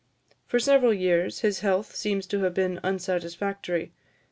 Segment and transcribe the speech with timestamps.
[0.47, 3.91] For several years, his health seems to have been unsatisfactory.